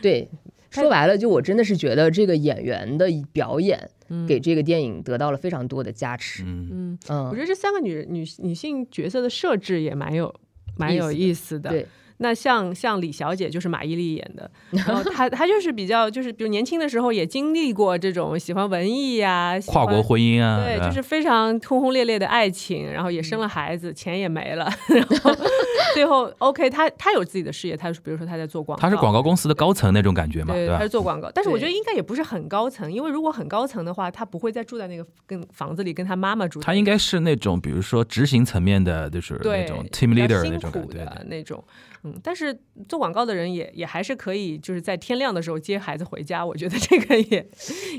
[0.00, 0.28] 对，
[0.70, 3.90] 说白了，就我真的是觉得这个演员的表演
[4.26, 6.42] 给这个电影得到了非常多的加持。
[6.44, 10.34] 嗯，嗯，我嗯觉，得这三个女女女性角色的设置也蛮有
[10.76, 11.70] 蛮有意思的。
[11.70, 11.86] 对，
[12.18, 14.50] 那像像李小姐就是马伊琍演的，
[14.86, 25.32] 然后她她就是比较就是比如年轻的时候也经历过这种喜欢文艺呀、喜跨国欢婚姻啊，对，就是非常轰轰烈烈的爱情，然后也生了孩子，钱也没了， 然后
[25.94, 30.88] 最后 OK，她她有自己的事业，她比如说她在做广告，她是广告公司的高层那种感觉嘛，对，他吧是？
[30.88, 41.62] 做广告，但是我觉得应该也不是很高层，因为如果很高层的话，她不会再住在那个跟房子里跟她妈妈住在一起，他应该是那种，比如说执行层面的，就是那种 team leader 那种感觉，那种，
[42.04, 42.56] 嗯，但是
[42.88, 47.48] 做广告的人也也还是可以，就是在天亮的时候接孩子回家，我觉得这个也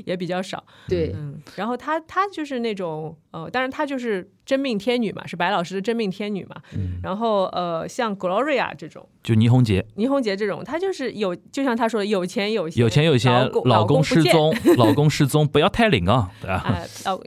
[0.06, 6.56] 也比较少，对，嗯，然后她她就是那种呃，当然她就是真命天女嘛，是白老师的真命天女嘛。
[6.74, 6.98] 嗯。
[7.02, 16.48] 然后呃，像 Gloria 这种，就倪虹洁，倪虹洁这种，她就是有，就像她说的，有钱有闲，有钱有闲老，公老公，失踪， 老公失踪，不要太灵啊，对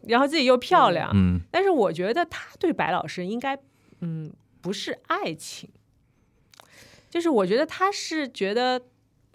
[0.08, 3.58] 然后自己又漂亮，嗯，但是我觉得她对白老师应该，
[4.02, 4.32] 嗯，
[4.62, 5.70] 不是爱情，
[7.14, 8.82] 就是我觉得他是觉得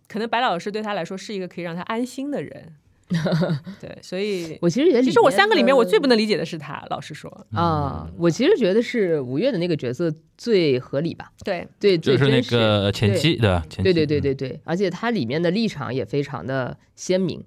[0.09, 2.75] 可能白老师对他来说是一个可以让他安心的人。
[3.81, 11.31] 对，所以我其实觉得，其实我三个里面我最不能理解的是他，老实说啊，我其实觉得是五月的那个角色最合理吧？
[11.45, 13.65] 对对，就是那个前妻对吧？
[13.83, 17.43] 对对对对对，而且他里面的立场也非常的鲜明，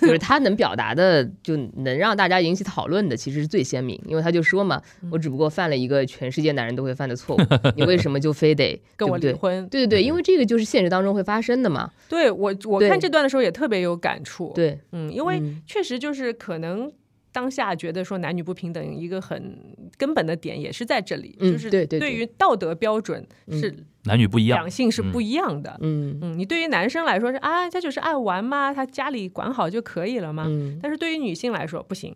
[0.00, 7.40] 就是他能表达的，就能让大家引起讨论的，其实是最鲜明，因为他就说嘛，我只不过犯了一个全世界男人都会犯的错误，
[7.76, 9.66] 你为什么就非得 跟我离婚？
[9.68, 11.90] 对对对，因为这个就是现实当中会发生的嘛。
[12.08, 14.52] 对我我看这段的时候也特别有感触。
[14.54, 15.03] 对，嗯。
[15.10, 16.92] 因为确实就是可能
[17.32, 19.58] 当下觉得说男女不平等一个很
[19.96, 25.76] 根本的点也是在这里，就是对于道德标准是男女不一样，两性是不一样的。
[25.80, 30.46] 嗯嗯，你对于男生来说是啊，他就是爱玩嘛，他家里管好就可以了嘛。
[30.82, 32.14] 但是对于女性来说不行，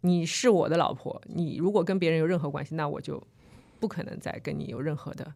[0.00, 3.22] 你是我的老婆，你如果跟别人有任何关系，那我就
[3.78, 5.32] 不可能再跟你有任何的。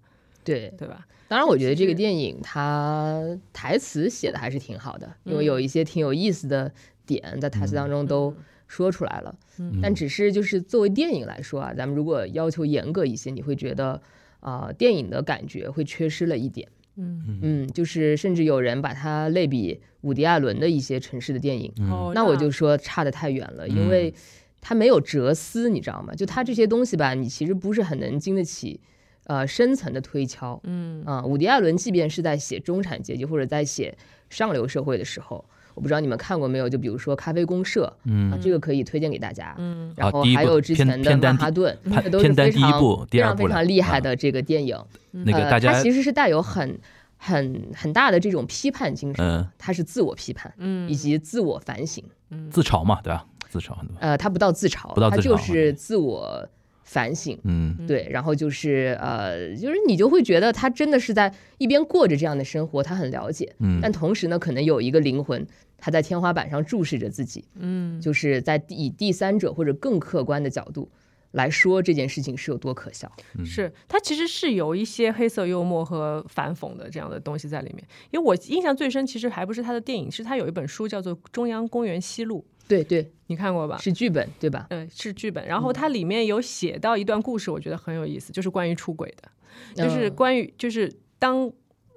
[0.53, 1.07] 对对吧？
[1.29, 6.73] 当然，我觉得这个电影它台词写的还是挺好的，因为有一些挺有意思的
[7.05, 8.35] 点在台词当中都
[8.67, 9.35] 说出来了。
[9.83, 14.01] 但只是就是作为电影来说啊，咱们如果要求严格一些，你会觉得
[14.41, 16.67] 啊，电影的感觉会缺失了一点。
[16.97, 21.73] 嗯嗯，就是甚至有人把它类比伍迪·艾伦的一些城市的电影，
[22.15, 24.13] 那我就说差得太远了，因为
[24.61, 26.15] 它没有哲思，你知道吗？
[26.15, 28.81] 就它这些东西吧，你其实不是很能经得起。
[29.29, 33.95] 呃，深层的推敲，嗯啊，伍迪·艾伦即便是在写中产阶级或者在写
[34.31, 36.67] 上流社会的时候，我不知道你们看过没有？
[36.67, 44.75] 就比如说《咖啡公社》，嗯，啊，这个可以推荐给大家，嗯，然后还有之前的《曼哈顿》， 这都是非常非常非常厉害的这个电影。
[45.11, 46.79] 那个大家，它其实是带有很
[47.19, 53.27] 很很大的这种批判精神，它是自我批判，嗯，以及自我反省，嗯，自嘲嘛，对吧？
[53.51, 56.49] 自嘲，呃，它不到自嘲，不到自嘲，它就是自我。
[56.89, 65.47] 反省，嗯，对，然后就是呃，就是你就会觉得他真的是在一边过着这样的生活，他很了解，嗯，但同时呢，可能有一个灵魂，
[65.77, 70.89] 他在天花板上注视着自己，嗯，就是在以第三者或者更客观的角度
[71.33, 73.13] 来说这件事情是有多可笑。
[73.45, 82.47] 是他其实是有一些黑色幽默和反讽的这样的东西在里面，因为我印象最深，其实还不是他的电影，是他有一本书叫做《中央公园西路》。
[82.69, 83.79] 对对，你看过吧？
[83.79, 84.67] 是剧本对吧？
[84.71, 85.47] 嗯，是剧本。
[85.47, 91.51] 然后它里面有写到一段故事，我觉得很有意思，就是关于出轨的，就是关于就是当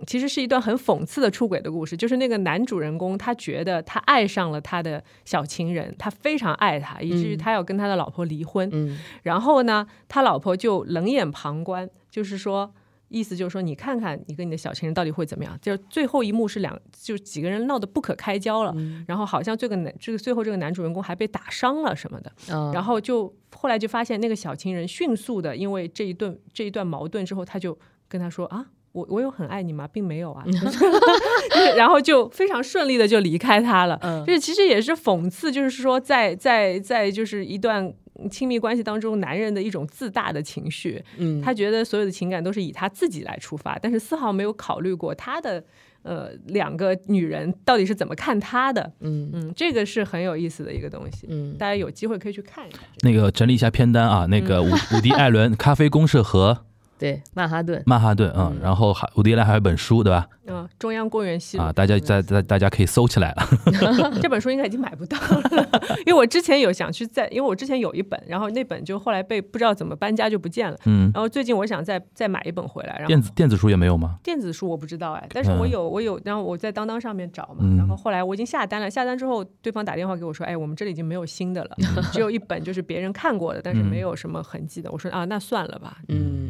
[0.08, 1.96] 其实是一段很讽刺的出轨的故事。
[1.98, 8.70] 就是那个男主人公他觉得他爱上了他的小情人，他非常爱他，以至于他要跟他的老婆离婚。
[8.72, 12.74] 嗯，然后呢，他老婆就冷眼旁观，就是说。
[13.12, 15.58] 意思就是说，你看看你跟你的小情人到底会怎么样？
[15.62, 18.74] 就是最后一幕是两，就几个人闹得不可开交了，
[19.06, 22.32] 然后好像这个男，这个最后这个男主人公还被打伤了什么的，
[22.74, 29.86] 然后就后来就发现那个小情人迅速的，因为这一顿这一段矛盾之后，他就跟他说啊，我我有很爱你吗？
[29.88, 30.46] 并没有啊，
[31.76, 34.00] 然后就非常顺利的就离开他了。
[34.26, 37.94] 就是其实也是讽刺，就是说在在在就是一段。
[38.30, 45.64] 亲密关系当中，男人的一种自大的情绪，嗯，他觉得所有的情感都是以他自己来出发，但是丝毫没有考虑过他的
[46.04, 52.78] 呃两个女人到底是怎么看他的，嗯嗯，这个是很有意思的一个东西，嗯，大家有机会可以去看一下。
[53.02, 56.66] 那个整理一下片单啊，那个伍伍迪·艾伦《咖啡公社》和。
[57.02, 60.28] 对，曼哈顿，曼哈顿，嗯，然后还伍迪·艾伦还有一本书，对吧？
[60.46, 63.48] 嗯，中央公园系啊，大家在在大家可以搜起来了。
[64.22, 65.70] 这本书应该已经买不到了，
[66.06, 70.78] 因为我之前有想去再，因为我之前有一本，然后那本就后来被不知道怎么搬家就不见了。
[70.86, 72.94] 嗯，然后最近我想再再买一本回来。
[72.94, 74.18] 然后电子电子书也没有吗？
[74.22, 81.72] 电子书我不知道哎，但是我有我有，然后我在当当上面找嘛，然后后来我已经下单了，下单之后对方打电话给我说，哎，我们这里已经没有新的了，
[82.14, 84.92] 只有一本就是别人看过的，但是没有什么痕迹的。
[84.92, 85.98] 我说啊，那算了吧。
[86.10, 86.41] 嗯。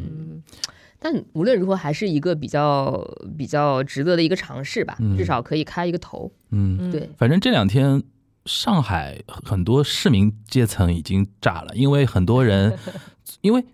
[1.04, 3.04] 但无论如何，还是一个比较
[3.36, 6.30] 比较值得的一个尝试吧，至少可以开一个头。
[6.52, 7.10] 嗯，对。
[7.18, 8.00] 反正这两天
[8.46, 12.78] 上海很多市民阶层已经炸了，因为很多人，
[13.42, 13.64] 因为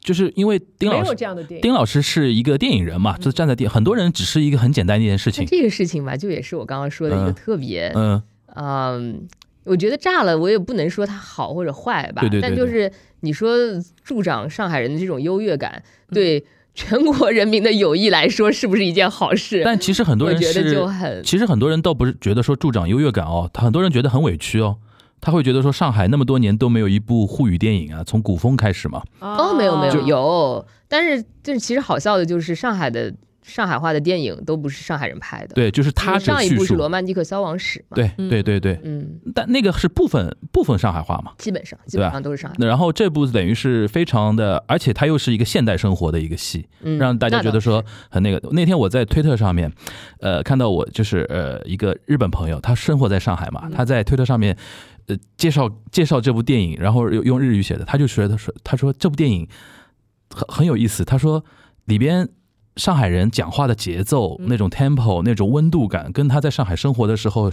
[0.00, 5.44] 就是因为丁老师这样的电影，丁老师是一个电影人嘛，就站在电，很多人只是一个很简单的一件事情。
[5.44, 8.22] 这个事情吧，就也是我刚刚说的一个特别，嗯
[8.54, 9.28] 嗯，
[9.64, 12.48] 我觉得炸了，我也不能说它好或者坏吧，对对对。
[12.48, 13.54] 但就是你说
[14.02, 16.42] 助长上海人的这种优越感，对。
[16.78, 19.62] 全国人民的友谊来说，是不是一件好事？
[19.64, 24.76] 但其实很多人觉得就很，其实很多人倒不是觉得说助长优越感哦，他很多人觉得很委屈哦，
[25.20, 29.02] 他会觉得说上海那么多年都没有一部沪语电影啊，从古风开始嘛。
[29.18, 33.12] 哦，没有没有有，但是就是其实好笑的就是上海的
[33.48, 35.54] 上海话的电影都不是上海人拍的。
[35.54, 41.32] 对，就是他上一部是《罗曼蒂克消亡史》嘛。，对嗯对对对，嗯，但那个是部分部分上海话嘛。
[41.38, 42.66] 基本上基本上都是上海。
[42.66, 48.38] 然后这部等于是非常的，而且它又是一个现代生活的一个戏，嗯，让大家觉得说很那个。
[48.52, 49.72] 那天我在推特上面，
[50.20, 54.54] 呃，看到我就是呃一个日本朋友，他生活在上海嘛，嗯他在推特上面
[55.06, 59.48] 呃介绍介绍这部电影，然后用用日语写的，他就觉得说他说这部电影
[60.28, 61.42] 很很有意思，他说
[61.86, 62.28] 里边。
[62.78, 64.46] 上海人讲话的节奏、嗯。
[64.48, 67.50] 那种 tempo、那种温度感，跟他在上海生活的时候，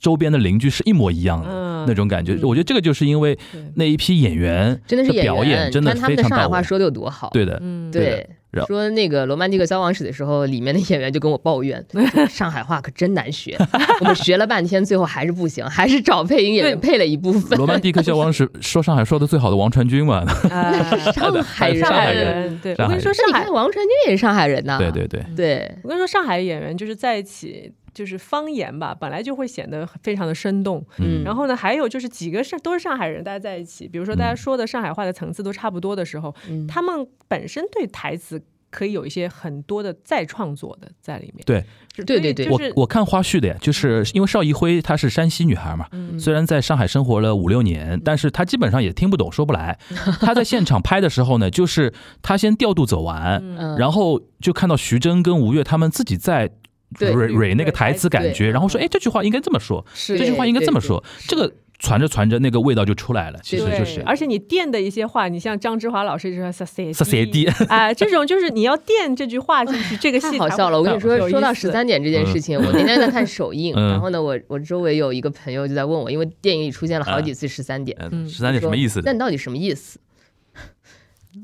[0.00, 1.84] 周边的邻居是一模一样的、嗯。
[1.86, 2.34] 那种感觉。
[2.34, 2.40] 嗯。
[2.42, 3.38] 我觉得这个就是因为
[3.74, 6.42] 那一批演员真的是表演，真的看他们的非常到位。
[6.42, 7.30] 上海话说的有多好。
[7.32, 8.10] 对的，嗯，对的。
[8.16, 8.28] 对。
[8.52, 11.84] 然后说那个《罗曼蒂克消亡史》的时候，里面的演员就跟我抱怨，
[12.30, 13.54] 上海话可真难学，
[14.00, 17.58] 我们学了半天，最后还是不行， 还是找配音演员配了一部分。
[17.58, 22.24] 罗曼蒂克消亡史说上海说的最好的王传君嘛，呃上海人，上海上海人。
[22.24, 24.78] 人，对我跟你说，上海王传君也是上海人呐。
[24.78, 30.84] 对对对，对，我跟你说，上海演员就是在一起，就是方言吧，本来就会显得非常的生动。
[30.98, 31.24] 嗯。
[31.24, 34.36] 然后呢，还有就是几个上都是上海人，大家在一起，比如说大家嗯。
[34.36, 36.66] 说的上海话的层次都差不多的时候，嗯。
[36.66, 41.42] 他们本身对台词可以有一些很多的再创作的在里面。
[41.46, 42.50] 对是，对对对。
[42.50, 46.20] 我就是我看花絮的呀，就是因为邵艺辉她是山西女孩嘛，嗯。
[46.20, 49.78] 虽然在上海生活了五六年，但是她基本上也听不懂说不来。
[50.20, 53.78] 她在现场拍的时候呢，就是她先调度走完，嗯。
[53.78, 56.56] 然后就看到徐峥跟吴越他们自己在对
[56.98, 70.78] 蕊蕊那个台词感觉，然后说，哎，这句话应该这么说，是这句话应该这么说，这个传着传着那个味道就出来了，其实，就是而且你垫的一些话，你像张志华老师就说“撒塞撒塞地啊，这种就是你要垫这句话进去，这个戏太好笑了！
[70.78, 79.12] 我跟你说，说到思十三点这件事情，我那天在看首映，嗯 然后呢，我我周围有一个朋友就在问我，因为电影里出现了好几次十三点，嗯，十三点什么意思那？
[79.12, 79.98] 你到底什么意思？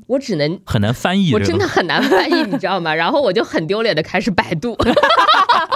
[0.07, 2.95] 我只能，很难翻译，我真的很难翻译，你知道吗？
[2.95, 4.75] 然后我就很丢脸的开始百度，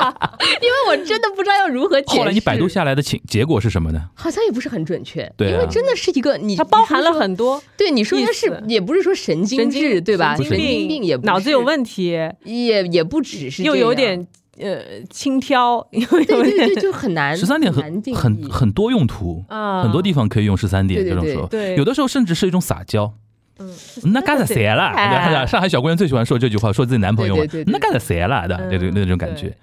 [0.61, 2.19] 因为我真的不知道要如何解释。
[2.19, 4.09] 后来你百度下来的情结果是什么呢？
[4.15, 5.51] 好像也不是很准确，对啊。
[5.51, 7.13] 因为真的是一个你它包含了。
[7.13, 8.33] 很多对，你说它意思。
[8.33, 10.35] 是也不是说神经神经质，对吧？
[10.35, 12.11] 神神经经病也不脑子有问题，
[12.43, 14.27] 也也不只是又有点
[14.59, 16.57] 呃轻佻，又 对有点。
[16.57, 17.35] 对对，就很难。
[17.35, 21.29] 十三点很很很多用途，啊很多地方可以用十三点对对对。
[21.29, 21.75] 这种说，对。
[21.75, 23.11] 有的时候甚至是一种撒娇。
[23.59, 23.73] 嗯，
[24.13, 24.83] 那干的谁了？
[24.95, 25.43] 哎。
[25.47, 27.43] 上海小姑娘最喜欢说这句话，说自己男朋友嘛。
[27.65, 28.47] 那干的谁了？
[28.47, 28.69] 的嗯。
[28.71, 29.47] 那种那种感觉。
[29.47, 29.55] 对。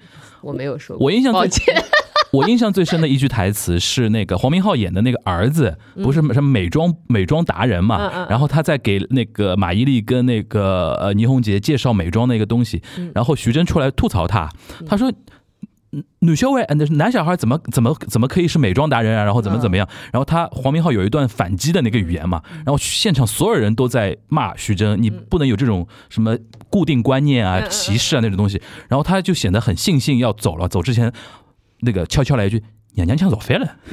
[0.44, 1.74] 我没有说过，我印象最抱歉。
[2.32, 14.50] 我印象最深的一句台词是那个黄明昊演的那个儿子，不是什么美妆美妆达人嗯嘛嗯，然后他在给那个马伊琍跟那个呃倪虹洁介绍美妆那个东西嗯，然后徐峥出来吐槽他，
[14.86, 15.12] 他说。
[16.20, 19.24] 女小孩，呃，那男小孩怎么怎么怎么可以是美妆达人啊？
[19.24, 19.88] 然后怎么怎么样？
[20.12, 26.36] 然后他黄明昊有一段反击的那个语言嘛，然后现场所有人都在骂徐峥，你不能有这种什么
[26.70, 28.60] 固定观念啊、嗯嗯歧视啊那种东西。
[28.88, 31.12] 然后他就显得很悻悻要走了，走之前
[31.80, 32.62] 那个悄悄来一句
[32.94, 33.76] ：“娘娘腔走飞了。”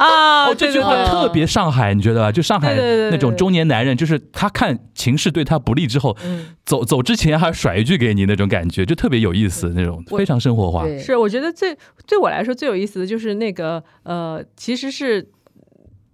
[0.00, 2.32] 啊， 哦，这句话特别上海，你觉得吧？
[2.32, 10.86] 就上海那种中年男人，就是他看情势对他不利之后，嗯，走走之前还甩一句给你那种感觉，就特别有意思，那种非常生活化。
[10.98, 15.28] 是我觉得最对我来说最有意思的就是那个呃，其实是。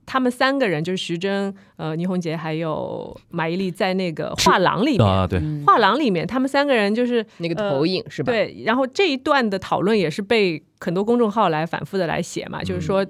[0.08, 13.04] 他们三个人就是徐峥、呃倪虹洁还有马伊琍，在那个画廊里面，啊，对，嗯画廊里面，他们三个人就是那个投影是吧？，对，然后这一段的讨论也是被很多公众号来反复的来写嘛，就是说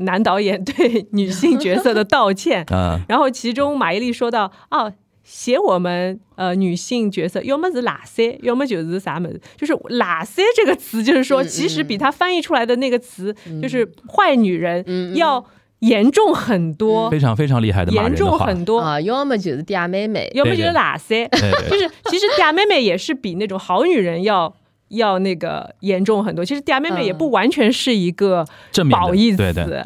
[0.00, 4.92] 男导演 对女性角色的道歉， 啊，然后其中马伊琍说到哦。
[5.22, 13.32] 写我们呃女性角色，要么是拉塞，要么就是啥么子，就是拉塞这个词，就是说嗯其实嗯比他翻译出来的那个词，
[13.62, 15.44] 就是坏女人要
[15.80, 24.52] 严重很多，非常非常厉害的骂严重很多，啊，要么就是嗲妹妹，要么就是拉塞，就是其实嗲妹妹也是比那种好女人要
[24.90, 26.44] 要那个严重很多。
[26.44, 28.44] 其实嗲妹妹也不完全是一个
[28.90, 29.82] 褒义词，对对对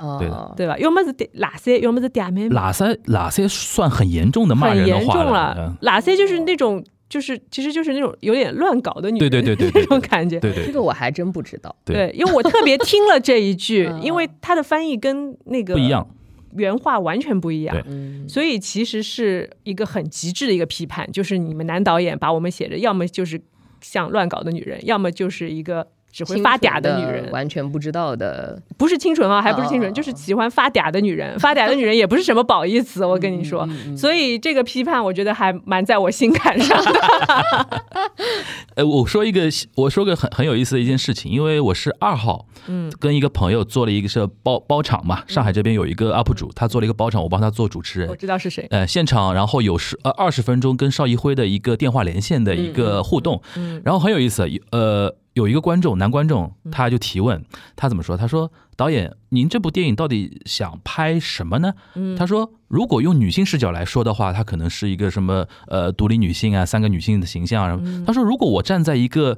[0.57, 0.69] 对哦。
[0.69, 0.79] 吧？
[0.79, 5.77] 要么是哪些，要么是嗲妹妹，哪些哪些算很严重的骂人的话严重了，了。
[5.83, 10.41] 拉塞就是那种，就是其实就是那种有点乱搞的女对人，对对对对那种感觉。
[10.41, 11.75] 对对这个我还真不知道。
[11.85, 11.95] 对。
[11.95, 16.07] 对，因为我特别听了这一句嗯，因为它的翻译跟那个不一样，
[16.57, 17.77] 原话完全不一样。
[18.29, 23.41] 所以其实是一个很极致的一个批判，就是你们男导演把我们写的，要么就是
[23.85, 31.37] 像乱搞的女人，要么就是一个只会发嗲的女人，完全不知道的，不是清纯啊，还不是清纯，就是喜欢发嗲的女人。
[31.41, 33.69] 发嗲的女人也不是什么褒义词，我跟你说。
[33.97, 36.93] 所以这个批判，我觉得还蛮在我心坎上的。
[38.77, 48.65] 呃， 我说一个，我说个很很有意思的一件事情，因为我是二号，嗯，跟一个朋友做了一个是包包场嘛，上海这边有一个 UP 主，他做了一个包场，我帮他做主持人，我知道是谁。
[48.71, 55.17] 呃，现场然后有十呃二十分钟跟邵一辉的一个电话连线的一个互动，嗯，然后很有意思，呃。
[55.35, 57.45] 有一个观众，男观众，他就提问，
[57.77, 58.17] 他怎么说？
[58.17, 61.75] 他说：“导演，您这部电影到底想拍什么呢？”
[62.17, 69.37] 他说：“如果用女性视角来说的话，他可能是一个什么呃独立女性啊，三个女性的形象啊。”他说：“如果我站在一个……”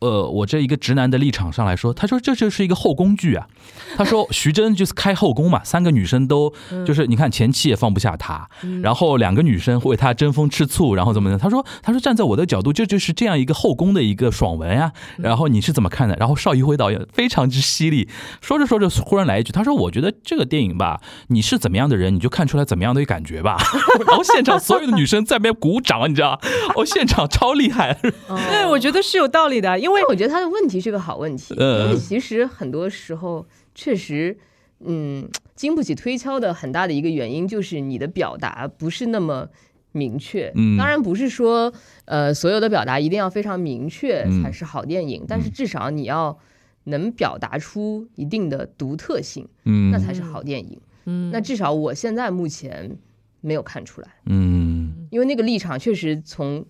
[0.00, 3.46] 呃，我这一个直男的立场上来说，他说这就是一个后宫剧啊。
[3.96, 6.52] 他说徐峥就是开后宫嘛，三个女生都
[6.86, 8.48] 就是你看前妻也放不下他，
[8.82, 11.38] 然后两个女生为他争风吃醋，然后怎么的？
[11.38, 14.92] 他说他说站在我的角度，这就是这样一个后宫的一个爽文呀。
[15.16, 16.14] 然后你是怎么看的？
[16.16, 18.08] 然后邵艺辉导演非常之犀利，
[18.40, 23.56] 说着说着忽然来一句，他说我觉得这个电影吧，你是怎么样的人，你就看出来怎么样的感觉吧。
[24.06, 26.38] 然后现场所有的女生在那边鼓掌，你知道？
[26.76, 27.96] 哦，现场超厉害。
[28.02, 29.85] 对，我觉得是有道理的。
[29.86, 34.36] 因为我觉得他的问题是个好问题，因为其实很多时候确实，
[34.80, 39.48] 嗯，经不起推敲的很大的一个原因就是你的表达不是那么
[39.92, 40.52] 明确。
[40.76, 41.72] 当然不是说
[42.04, 46.36] 呃所有的表达一定要非常明确才是好电影，但是至少你要
[46.84, 50.80] 能表达出一定的独特性，嗯，那才是好电影。
[51.04, 52.98] 嗯，那至少我现在目前
[53.40, 56.66] 没有看出来，嗯，因为那个立场确实从。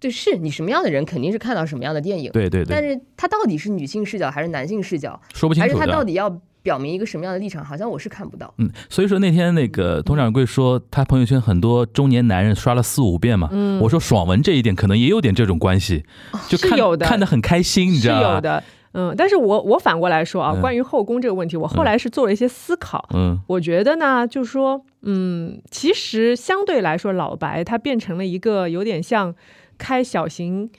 [0.00, 2.32] 对，是你什么样的人，肯定是看到什么样的电影。
[2.32, 2.74] 对对对。
[2.74, 5.68] 但是他到底是女性视角还是男性视角，说不清楚。
[5.68, 8.52] 还是他到底要表明一个什么样的立场，好像我是看不到。
[8.56, 13.50] 嗯，所以说那天那个佟掌柜说他朋友圈很多中年男人刷了四五遍嘛。
[13.52, 13.78] 嗯。
[13.80, 16.04] 我说爽文这一点可能也有点这种关系，
[16.48, 18.20] 就看看得很开心，你知道吗？
[18.22, 18.64] 是有的。
[18.92, 23.06] 嗯，但是我我反过来说啊，关于后宫这个问题，我后来是做了一些思考。
[23.12, 23.38] 嗯。
[23.46, 29.34] 我觉得呢，就是说，嗯，其实相对来说，老白他变成了一个有点像。
[29.80, 30.70] 开小型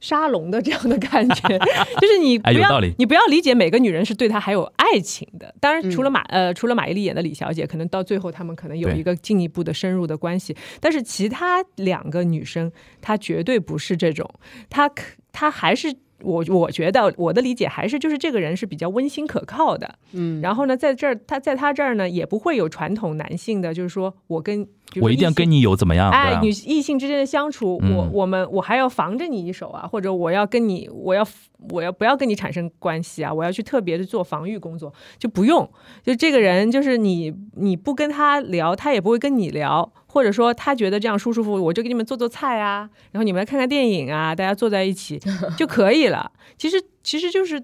[0.00, 1.58] 沙龙的这样的感觉，
[2.00, 5.52] 就是你不要你不要理解每个女人是对他还有爱情的。
[5.60, 10.56] 当然，除了马呃除了马伊琍演的李小姐，可能到最后他们可能有一个进一步的深入的关系。
[10.80, 12.70] 但是其他两个女生，
[13.00, 14.28] 她绝对不是这种，
[14.70, 15.92] 她可她还是
[16.22, 19.98] 我我觉得我的理解还是就是这个人是比较温馨可靠的。
[20.12, 24.66] 嗯，然后呢，在这儿他在他这儿呢也不会有传统男性的，就是说我跟。
[25.02, 26.10] 我一定要跟你有怎么样？
[26.10, 31.22] 哎，女异性之间的相处，我我们我还要防着你一手啊，或者我要跟你，我要
[31.68, 33.30] 我要不要跟你产生关系啊？
[33.30, 35.70] 我要去特别的做防御工作，就不用。
[36.02, 45.20] 就这个人，就是你你不跟他聊，他也不会跟你聊，或者说他觉得这样舒舒服服，我就给你们做做菜啊，然后你们来看看电影啊，大家坐在一起
[45.56, 46.32] 就可以了。
[46.56, 47.62] 其实其实就是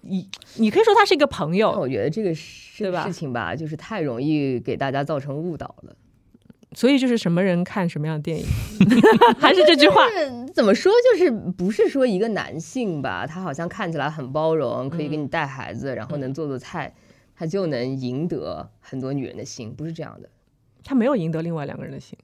[0.00, 1.70] 你你可以说他是一个朋友。
[1.72, 5.94] 我觉得这个事事情吧，就是太容易给大家造成误导了。
[6.76, 8.44] 所以就是什么人看什么样的电影，
[9.38, 10.02] 还是这句话？
[10.52, 10.92] 怎么说？
[11.12, 16.92] 就是不是说一个男性吧，他好像看起来很包容，可以给你带孩子，然后能做做菜，
[17.36, 20.28] 他就能赢得很多女人的心，不是这样的。
[20.84, 22.16] 他没有赢得另外两个人的心，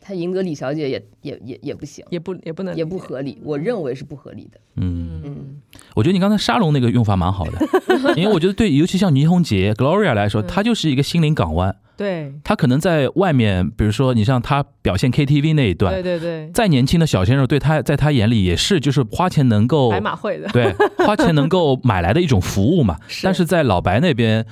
[0.00, 3.40] 他赢得李小姐也也也也不行，也不也不能，也不合理。
[3.44, 4.60] 我认为是不合理的。
[4.76, 5.20] 嗯。
[5.22, 5.60] 嗯，
[5.94, 7.58] 我觉得你刚才沙龙那个用法蛮好的，
[8.16, 11.76] 因为我觉得对，尤其像倪虹洁、Gloria 来说，她就是一个心灵港湾。
[11.96, 12.32] 对。
[12.42, 20.72] 她可能在外面，比如说你像她表现 KTV 那一段，对对对，再年轻的小鲜肉，对他在他眼里也是就是花钱能够白马会的，对，
[21.04, 22.96] 花钱能够买来的一种服务嘛。
[23.22, 24.46] 但是在老白那边，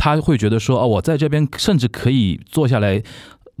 [0.00, 3.02] 他会觉得说，哦，我在这边甚至可以坐下来。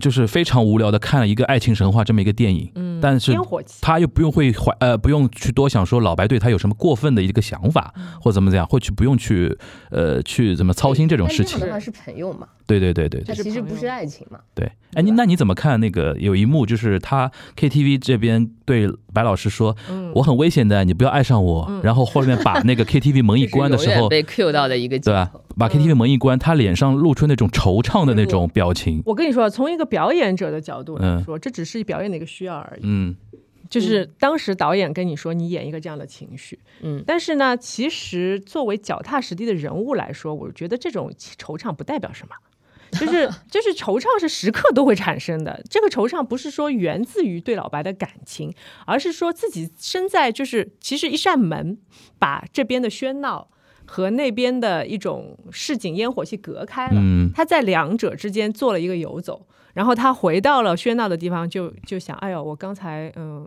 [0.00, 3.36] 就是非常无聊的看了一个爱情神话这么一个电影，嗯，但是
[3.82, 9.54] 他又不用会怀呃不用去多想说老白对他有什么过分的一个想法或怎么怎样，或去不用去
[9.90, 11.58] 呃去怎么操心这种事情。
[11.78, 12.48] 是朋友嘛？
[12.78, 14.38] 对对对对，他其实不是爱情嘛？
[14.54, 19.76] 对，哎，你那你怎么看那个有一幕就是他 KTV 这边对白老师说，
[20.14, 25.32] 我很危险的，你不要爱上我，然后后面把那个 KTV 门一关的时候被 Q 到的一个对吧？
[25.56, 29.02] 把 KTV 门一关，他脸上露出那种惆怅的那种表情。
[29.04, 32.80] 我跟你说，从一个表演者的角度来说，这只是表演的一个需要而已。
[32.84, 33.14] 嗯，
[33.68, 36.58] 就是当时导演跟你说，你演一个这样的情绪。
[36.80, 42.34] 嗯，但是呢，其实作为脚踏实地的人物来说，我觉得这种惆怅不代表什么，
[42.92, 45.62] 就是就是惆怅是时刻都会产生的。
[45.68, 48.52] 这个惆怅不是说源自于对老白的感情，
[48.86, 51.78] 而是说自己身在就是其实一扇门
[52.18, 53.48] 把这边的喧闹。
[53.92, 57.02] 和那边的一种市井烟火气隔开了，
[57.34, 63.44] 他在两者之间做了一个游走，然后他回到了喧闹的地方，就就想，哎呦，我刚才嗯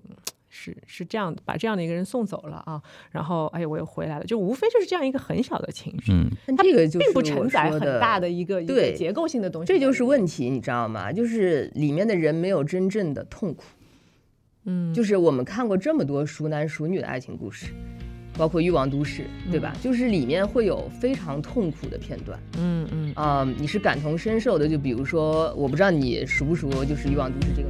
[0.55, 2.79] 是是这样的，把这样的一个人送走了啊，
[3.09, 11.11] 然后哎，我又回来了，就无非就是这样一个很小的情绪，嗯，这个就并不承载很大的一个一个对结构性的东西，这就是问题，你知道吗？
[11.11, 13.63] 就是里面的人没有真正的痛苦。
[14.65, 17.73] 嗯，就是我们看过这么多熟男熟女的爱情故事，
[18.37, 19.75] 包括《欲望都市》，对吧？
[19.81, 24.67] 就是里面会有非常痛苦的片段，嗯嗯啊、你是感同身受的。
[24.67, 27.69] 就比如说，我不知道你熟不熟，就是《欲望都市》这个